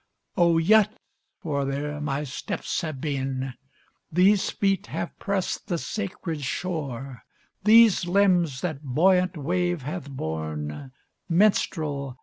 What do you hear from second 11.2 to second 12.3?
Minstrel!